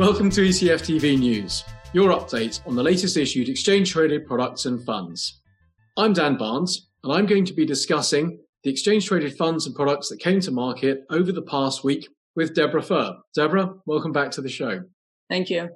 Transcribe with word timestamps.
Welcome 0.00 0.30
to 0.30 0.40
ETF 0.40 0.80
TV 0.80 1.18
News, 1.18 1.62
your 1.92 2.08
update 2.08 2.66
on 2.66 2.74
the 2.74 2.82
latest 2.82 3.18
issued 3.18 3.50
exchange 3.50 3.92
traded 3.92 4.26
products 4.26 4.64
and 4.64 4.82
funds. 4.82 5.42
I'm 5.98 6.14
Dan 6.14 6.38
Barnes, 6.38 6.88
and 7.04 7.12
I'm 7.12 7.26
going 7.26 7.44
to 7.44 7.52
be 7.52 7.66
discussing 7.66 8.40
the 8.64 8.70
exchange 8.70 9.06
traded 9.06 9.36
funds 9.36 9.66
and 9.66 9.76
products 9.76 10.08
that 10.08 10.18
came 10.18 10.40
to 10.40 10.50
market 10.52 11.04
over 11.10 11.32
the 11.32 11.42
past 11.42 11.84
week 11.84 12.08
with 12.34 12.54
Deborah 12.54 12.80
Fuhr. 12.80 13.18
Deborah, 13.34 13.74
welcome 13.84 14.10
back 14.10 14.30
to 14.30 14.40
the 14.40 14.48
show. 14.48 14.82
Thank 15.28 15.50
you. 15.50 15.68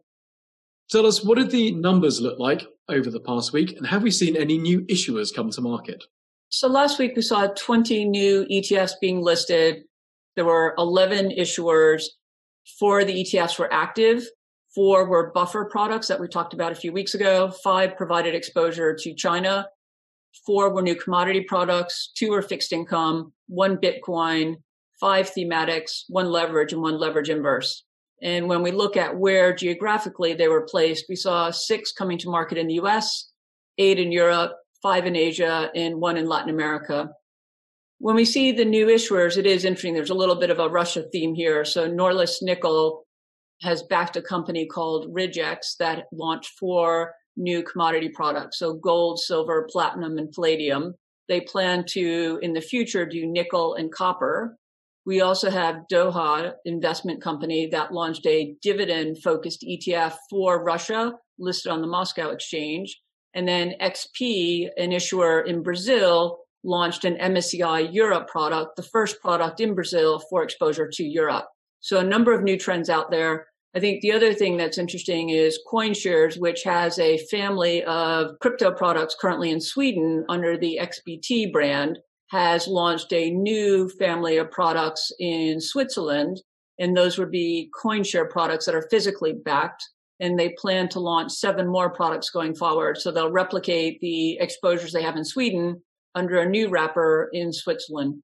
Tell 0.89 1.05
us, 1.05 1.23
what 1.23 1.37
did 1.37 1.51
the 1.51 1.73
numbers 1.73 2.23
look 2.23 2.39
like 2.39 2.67
over 2.89 3.11
the 3.11 3.21
past 3.21 3.53
week, 3.53 3.77
and 3.77 3.87
have 3.87 4.03
we 4.03 4.11
seen 4.11 4.39
any 4.39 4.57
new 4.57 4.87
issuers 4.87 5.35
come 5.35 5.51
to 5.51 5.61
market? 5.61 6.03
So 6.49 6.67
last 6.67 6.99
week 6.99 7.13
we 7.15 7.21
saw 7.21 7.49
20 7.49 8.07
new 8.07 8.47
ETFs 8.51 8.95
being 9.03 9.21
listed. 9.21 9.83
There 10.35 10.47
were 10.47 10.75
11 10.79 11.33
issuers. 11.39 12.05
Four 12.79 13.01
of 13.01 13.07
the 13.07 13.25
ETFs 13.25 13.59
were 13.59 13.73
active. 13.73 14.27
Four 14.75 15.09
were 15.09 15.31
buffer 15.33 15.67
products 15.67 16.09
that 16.09 16.21
we 16.21 16.27
talked 16.27 16.55
about 16.55 16.73
a 16.73 16.77
few 16.77 16.93
weeks 16.93 17.15
ago. 17.15 17.51
Five 17.63 17.97
provided 17.97 18.35
exposure 18.35 18.95
to 18.95 19.15
China. 19.15 19.69
Four 20.45 20.75
were 20.75 20.83
new 20.83 20.97
commodity 20.97 21.43
products. 21.43 22.11
Two 22.17 22.31
were 22.31 22.43
fixed 22.43 22.73
income. 22.73 23.33
One 23.47 23.77
Bitcoin. 23.77 24.57
Five 24.99 25.31
thematics. 25.31 26.05
One 26.09 26.31
leverage 26.31 26.73
and 26.73 26.83
one 26.83 26.99
leverage 26.99 27.31
inverse. 27.31 27.85
And 28.23 28.49
when 28.49 28.63
we 28.63 28.71
look 28.71 28.97
at 28.97 29.17
where 29.17 29.55
geographically 29.55 30.35
they 30.35 30.49
were 30.49 30.63
placed, 30.63 31.07
we 31.09 31.17
saw 31.17 31.51
six 31.51 31.93
coming 31.93 32.19
to 32.19 32.31
market 32.31 32.59
in 32.59 32.67
the 32.67 32.75
US, 32.75 33.31
eight 33.79 33.99
in 33.99 34.11
Europe, 34.11 34.53
five 34.83 35.07
in 35.07 35.15
Asia, 35.15 35.71
and 35.75 36.01
one 36.01 36.17
in 36.17 36.27
Latin 36.27 36.51
America. 36.51 37.11
When 37.99 38.17
we 38.17 38.25
see 38.25 38.53
the 38.53 38.65
new 38.65 38.87
issuers, 38.87 39.37
it 39.37 39.47
is 39.47 39.65
interesting. 39.65 39.95
There's 39.95 40.11
a 40.11 40.15
little 40.15 40.35
bit 40.35 40.51
of 40.51 40.59
a 40.59 40.69
Russia 40.69 41.05
theme 41.13 41.35
here. 41.35 41.65
So 41.65 41.89
Norilsk 41.89 42.43
Nickel 42.43 43.05
has 43.63 43.83
backed 43.83 44.17
a 44.17 44.23
company 44.23 44.67
called 44.67 45.15
Ridgex 45.15 45.77
that 45.79 46.05
launched 46.13 46.59
four 46.59 47.15
new 47.37 47.63
commodity 47.63 48.11
products. 48.11 48.59
So 48.59 48.75
gold, 48.75 49.21
silver, 49.21 49.69
platinum, 49.71 50.19
and 50.19 50.31
palladium. 50.31 50.95
They 51.29 51.41
plan 51.41 51.85
to, 51.91 52.39
in 52.43 52.53
the 52.53 52.61
future, 52.61 53.07
do 53.07 53.27
nickel 53.27 53.75
and 53.75 53.91
copper. 53.93 54.57
We 55.07 55.21
also 55.21 55.51
have 55.51 55.85
Doha 55.91 56.53
Investment 56.65 57.23
Company 57.23 57.67
that 57.69 57.93
launched 57.93 58.27
a 58.27 58.55
dividend 58.63 59.23
focused 59.23 59.63
ETF 59.63 60.17
for 60.31 60.63
Russia 60.63 61.15
listed 61.39 61.73
on 61.73 61.81
the 61.81 61.87
Moscow 61.87 62.31
Exchange. 62.31 63.01
And 63.35 63.49
then 63.49 63.75
XP, 63.81 64.69
an 64.77 64.93
issuer 64.93 65.41
in 65.41 65.63
Brazil, 65.63 66.44
launched 66.65 67.05
an 67.05 67.17
MSCI 67.17 67.93
Europe 67.93 68.29
product, 68.29 68.77
the 68.77 68.83
first 68.83 69.21
product 69.21 69.61
in 69.61 69.75
Brazil 69.75 70.19
for 70.31 70.43
exposure 70.43 70.89
to 70.93 71.05
Europe. 71.05 71.47
So 71.81 71.99
a 71.99 72.05
number 72.05 72.33
of 72.33 72.43
new 72.43 72.59
trends 72.59 72.89
out 72.89 73.11
there. 73.11 73.47
I 73.77 73.81
think 73.81 74.01
the 74.01 74.13
other 74.13 74.33
thing 74.33 74.57
that's 74.57 74.79
interesting 74.79 75.31
is 75.31 75.59
CoinShares, 75.71 76.41
which 76.41 76.63
has 76.63 76.99
a 76.99 77.19
family 77.27 77.83
of 77.85 78.39
crypto 78.41 78.71
products 78.71 79.17
currently 79.21 79.51
in 79.51 79.61
Sweden 79.61 80.25
under 80.29 80.57
the 80.57 80.81
XBT 80.81 81.53
brand, 81.53 81.99
has 82.31 82.69
launched 82.69 83.13
a 83.13 83.31
new 83.31 83.89
family 83.91 84.39
of 84.39 84.51
products 84.51 85.13
in 85.19 85.61
Switzerland. 85.61 86.41
And 86.79 86.97
those 86.97 87.19
would 87.19 87.31
be 87.31 87.71
CoinShare 87.85 88.31
products 88.31 88.67
that 88.67 88.75
are 88.75 88.89
physically 88.91 89.33
backed. 89.33 89.85
And 90.21 90.39
they 90.39 90.55
plan 90.57 90.89
to 90.91 91.01
launch 91.01 91.33
seven 91.33 91.67
more 91.67 91.91
products 91.91 92.31
going 92.31 92.55
forward. 92.55 92.99
So 92.99 93.11
they'll 93.11 93.33
replicate 93.33 94.01
the 94.01 94.39
exposures 94.39 94.93
they 94.93 95.03
have 95.03 95.17
in 95.17 95.25
Sweden 95.25 95.83
under 96.15 96.39
a 96.41 96.49
new 96.49 96.69
wrapper 96.69 97.29
in 97.33 97.53
Switzerland. 97.53 98.23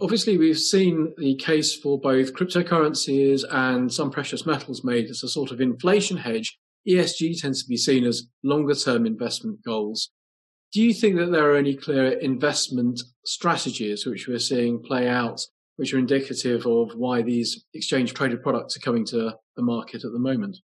Obviously, 0.00 0.36
we've 0.36 0.58
seen 0.58 1.14
the 1.16 1.36
case 1.36 1.74
for 1.74 1.98
both 1.98 2.34
cryptocurrencies 2.34 3.44
and 3.50 3.92
some 3.92 4.10
precious 4.10 4.44
metals 4.44 4.84
made 4.84 5.06
as 5.06 5.22
a 5.22 5.28
sort 5.28 5.50
of 5.50 5.60
inflation 5.60 6.18
hedge. 6.18 6.58
ESG 6.86 7.40
tends 7.40 7.62
to 7.62 7.68
be 7.68 7.76
seen 7.76 8.04
as 8.04 8.28
longer 8.42 8.74
term 8.74 9.06
investment 9.06 9.64
goals. 9.64 10.10
Do 10.72 10.82
you 10.82 10.92
think 10.92 11.16
that 11.16 11.32
there 11.32 11.50
are 11.50 11.56
any 11.56 11.74
clear 11.74 12.08
investment 12.18 13.02
strategies 13.24 14.04
which 14.04 14.28
we're 14.28 14.38
seeing 14.38 14.82
play 14.82 15.08
out, 15.08 15.40
which 15.76 15.94
are 15.94 15.98
indicative 15.98 16.66
of 16.66 16.94
why 16.94 17.22
these 17.22 17.64
exchange 17.72 18.12
traded 18.12 18.42
products 18.42 18.76
are 18.76 18.80
coming 18.80 19.06
to 19.06 19.32
the 19.56 19.62
market 19.62 20.04
at 20.04 20.12
the 20.12 20.18
moment? 20.18 20.58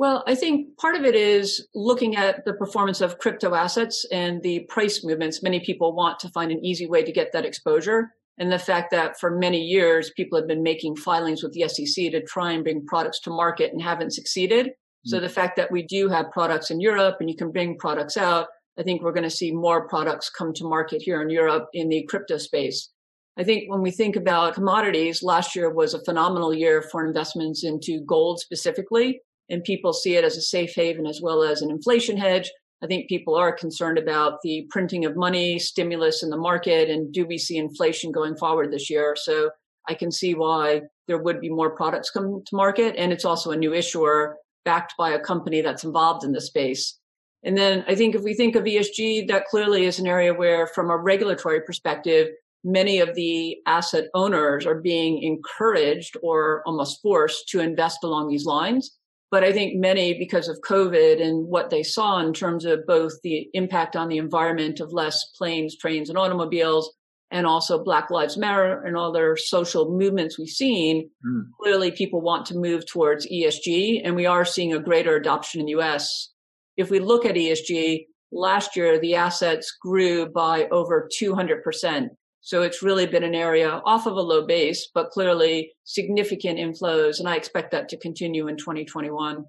Well, 0.00 0.24
I 0.26 0.34
think 0.34 0.78
part 0.78 0.96
of 0.96 1.04
it 1.04 1.14
is 1.14 1.68
looking 1.74 2.16
at 2.16 2.46
the 2.46 2.54
performance 2.54 3.02
of 3.02 3.18
crypto 3.18 3.54
assets 3.54 4.06
and 4.10 4.42
the 4.42 4.60
price 4.60 5.04
movements. 5.04 5.42
Many 5.42 5.60
people 5.60 5.94
want 5.94 6.18
to 6.20 6.30
find 6.30 6.50
an 6.50 6.64
easy 6.64 6.86
way 6.86 7.02
to 7.02 7.12
get 7.12 7.32
that 7.34 7.44
exposure. 7.44 8.08
And 8.38 8.50
the 8.50 8.58
fact 8.58 8.92
that 8.92 9.20
for 9.20 9.30
many 9.30 9.60
years, 9.60 10.10
people 10.16 10.38
have 10.38 10.48
been 10.48 10.62
making 10.62 10.96
filings 10.96 11.42
with 11.42 11.52
the 11.52 11.68
SEC 11.68 12.12
to 12.12 12.22
try 12.22 12.52
and 12.52 12.64
bring 12.64 12.86
products 12.86 13.20
to 13.24 13.30
market 13.30 13.74
and 13.74 13.82
haven't 13.82 14.14
succeeded. 14.14 14.68
Mm-hmm. 14.68 15.08
So 15.10 15.20
the 15.20 15.28
fact 15.28 15.56
that 15.56 15.70
we 15.70 15.82
do 15.82 16.08
have 16.08 16.30
products 16.30 16.70
in 16.70 16.80
Europe 16.80 17.16
and 17.20 17.28
you 17.28 17.36
can 17.36 17.52
bring 17.52 17.76
products 17.76 18.16
out, 18.16 18.46
I 18.78 18.82
think 18.82 19.02
we're 19.02 19.12
going 19.12 19.24
to 19.24 19.28
see 19.28 19.52
more 19.52 19.86
products 19.86 20.30
come 20.30 20.54
to 20.54 20.64
market 20.64 21.02
here 21.02 21.20
in 21.20 21.28
Europe 21.28 21.66
in 21.74 21.90
the 21.90 22.06
crypto 22.08 22.38
space. 22.38 22.88
I 23.36 23.44
think 23.44 23.70
when 23.70 23.82
we 23.82 23.90
think 23.90 24.16
about 24.16 24.54
commodities, 24.54 25.22
last 25.22 25.54
year 25.54 25.68
was 25.68 25.92
a 25.92 26.02
phenomenal 26.04 26.54
year 26.54 26.80
for 26.80 27.06
investments 27.06 27.64
into 27.64 28.02
gold 28.06 28.40
specifically 28.40 29.20
and 29.50 29.62
people 29.64 29.92
see 29.92 30.16
it 30.16 30.24
as 30.24 30.36
a 30.36 30.42
safe 30.42 30.74
haven 30.74 31.06
as 31.06 31.20
well 31.20 31.42
as 31.42 31.60
an 31.60 31.70
inflation 31.70 32.16
hedge. 32.16 32.50
I 32.82 32.86
think 32.86 33.08
people 33.08 33.34
are 33.34 33.52
concerned 33.52 33.98
about 33.98 34.40
the 34.42 34.66
printing 34.70 35.04
of 35.04 35.16
money, 35.16 35.58
stimulus 35.58 36.22
in 36.22 36.30
the 36.30 36.36
market, 36.36 36.88
and 36.88 37.12
do 37.12 37.26
we 37.26 37.36
see 37.36 37.58
inflation 37.58 38.10
going 38.10 38.36
forward 38.36 38.72
this 38.72 38.88
year? 38.88 39.14
So 39.20 39.50
I 39.88 39.94
can 39.94 40.10
see 40.10 40.34
why 40.34 40.82
there 41.06 41.18
would 41.18 41.40
be 41.40 41.50
more 41.50 41.76
products 41.76 42.10
come 42.10 42.42
to 42.46 42.56
market. 42.56 42.94
And 42.96 43.12
it's 43.12 43.24
also 43.24 43.50
a 43.50 43.56
new 43.56 43.74
issuer 43.74 44.36
backed 44.64 44.94
by 44.96 45.10
a 45.10 45.20
company 45.20 45.60
that's 45.60 45.84
involved 45.84 46.24
in 46.24 46.32
the 46.32 46.40
space. 46.40 46.98
And 47.42 47.56
then 47.56 47.84
I 47.88 47.94
think 47.94 48.14
if 48.14 48.22
we 48.22 48.34
think 48.34 48.54
of 48.54 48.64
ESG, 48.64 49.28
that 49.28 49.46
clearly 49.46 49.84
is 49.84 49.98
an 49.98 50.06
area 50.06 50.32
where, 50.32 50.66
from 50.68 50.90
a 50.90 50.96
regulatory 50.96 51.62
perspective, 51.62 52.28
many 52.62 53.00
of 53.00 53.14
the 53.14 53.56
asset 53.66 54.04
owners 54.14 54.66
are 54.66 54.80
being 54.80 55.22
encouraged 55.22 56.16
or 56.22 56.62
almost 56.66 57.00
forced 57.00 57.48
to 57.48 57.60
invest 57.60 58.04
along 58.04 58.28
these 58.28 58.44
lines. 58.44 58.98
But 59.30 59.44
I 59.44 59.52
think 59.52 59.76
many, 59.76 60.14
because 60.14 60.48
of 60.48 60.60
COVID 60.60 61.22
and 61.22 61.46
what 61.46 61.70
they 61.70 61.84
saw 61.84 62.18
in 62.20 62.32
terms 62.32 62.64
of 62.64 62.84
both 62.86 63.12
the 63.22 63.48
impact 63.54 63.94
on 63.94 64.08
the 64.08 64.18
environment 64.18 64.80
of 64.80 64.92
less 64.92 65.24
planes, 65.36 65.76
trains, 65.76 66.08
and 66.08 66.18
automobiles, 66.18 66.92
and 67.30 67.46
also 67.46 67.82
Black 67.82 68.10
Lives 68.10 68.36
Matter 68.36 68.82
and 68.82 68.96
other 68.96 69.36
social 69.36 69.96
movements 69.96 70.38
we've 70.38 70.48
seen, 70.48 71.08
mm. 71.24 71.42
clearly 71.60 71.92
people 71.92 72.20
want 72.20 72.44
to 72.46 72.56
move 72.56 72.86
towards 72.86 73.26
ESG, 73.28 74.00
and 74.04 74.16
we 74.16 74.26
are 74.26 74.44
seeing 74.44 74.72
a 74.72 74.80
greater 74.80 75.14
adoption 75.14 75.60
in 75.60 75.66
the 75.66 75.80
US. 75.80 76.30
If 76.76 76.90
we 76.90 76.98
look 76.98 77.24
at 77.24 77.36
ESG, 77.36 78.06
last 78.32 78.74
year 78.74 78.98
the 78.98 79.14
assets 79.14 79.76
grew 79.80 80.26
by 80.26 80.66
over 80.72 81.08
200%. 81.20 82.08
So 82.42 82.62
it's 82.62 82.82
really 82.82 83.06
been 83.06 83.22
an 83.22 83.34
area 83.34 83.82
off 83.84 84.06
of 84.06 84.16
a 84.16 84.20
low 84.22 84.46
base, 84.46 84.88
but 84.94 85.10
clearly 85.10 85.72
significant 85.84 86.58
inflows. 86.58 87.18
And 87.18 87.28
I 87.28 87.36
expect 87.36 87.70
that 87.72 87.88
to 87.90 87.96
continue 87.98 88.48
in 88.48 88.56
2021. 88.56 89.44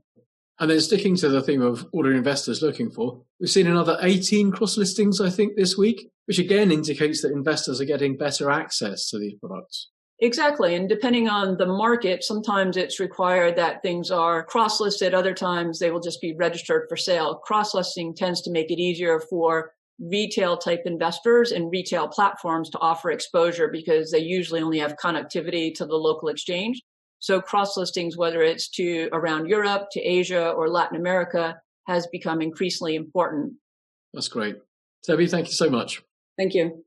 And 0.60 0.70
then 0.70 0.80
sticking 0.80 1.16
to 1.18 1.30
the 1.30 1.42
theme 1.42 1.62
of 1.62 1.88
what 1.92 2.06
are 2.06 2.14
investors 2.14 2.62
looking 2.62 2.92
for, 2.92 3.22
we've 3.40 3.50
seen 3.50 3.66
another 3.66 3.98
18 4.02 4.52
cross 4.52 4.78
listings, 4.78 5.20
I 5.20 5.30
think, 5.30 5.56
this 5.56 5.78
week, 5.78 6.12
which 6.26 6.38
again 6.38 6.72
indicates 6.72 7.22
that 7.22 7.32
investors 7.32 7.82
are 7.82 7.86
getting 7.86 8.16
better 8.16 8.52
access 8.52 9.10
to 9.10 9.18
these 9.18 9.34
products. 9.40 9.90
Exactly. 10.20 10.76
And 10.76 10.88
depending 10.88 11.28
on 11.28 11.58
the 11.58 11.66
market, 11.66 12.24
sometimes 12.24 12.78
it's 12.78 13.00
required 13.00 13.56
that 13.56 13.82
things 13.82 14.12
are 14.12 14.44
cross 14.44 14.80
listed. 14.80 15.16
Other 15.16 15.34
times 15.34 15.80
they 15.80 15.90
will 15.90 16.00
just 16.00 16.22
be 16.22 16.36
registered 16.36 16.86
for 16.88 16.96
sale. 16.96 17.42
Cross 17.44 17.74
listing 17.74 18.14
tends 18.14 18.40
to 18.44 18.52
make 18.52 18.70
it 18.70 18.80
easier 18.80 19.20
for 19.20 19.72
retail 20.02 20.58
type 20.58 20.82
investors 20.86 21.52
and 21.52 21.72
retail 21.72 22.08
platforms 22.08 22.70
to 22.72 22.80
offer 22.80 23.12
exposure 23.12 23.70
because 23.72 24.12
they 24.12 24.20
usually 24.20 24.62
only 24.62 24.80
have 24.80 24.96
connectivity 24.96 25.74
to 25.76 25.86
the 25.86 25.96
local 25.96 26.28
exchange. 26.28 26.82
So 27.20 27.40
cross 27.40 27.78
listings, 27.78 28.18
whether 28.18 28.42
it's 28.42 28.68
to 28.72 29.10
around 29.14 29.48
Europe, 29.48 29.88
to 29.92 30.02
Asia 30.02 30.50
or 30.50 30.70
Latin 30.70 30.98
America 30.98 31.60
has 31.88 32.08
become 32.08 32.42
increasingly 32.42 32.96
important. 32.96 33.54
That's 34.14 34.28
great. 34.28 34.56
Debbie, 35.06 35.28
thank 35.28 35.48
you 35.48 35.54
so 35.54 35.70
much. 35.70 36.02
Thank 36.38 36.54
you. 36.56 36.84